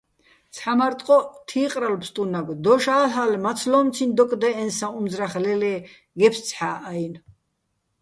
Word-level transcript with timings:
ცჰ̦ა 0.53 0.73
მარ 0.77 0.93
ტყო́ჸ 0.99 1.25
თი́ყრალო̆ 1.47 1.99
ფსტუნაგო̆: 2.01 2.59
დოშ 2.63 2.85
ა́ლ'ალე̆, 2.99 3.41
მაცლო́მციჼ 3.43 4.03
დოკდე́ჸენსაჼ 4.17 4.87
უმძრახ 4.99 5.33
ლელე́ 5.43 5.77
გეფსცჰ̦ა́ჸ-აჲნო̆. 6.19 7.21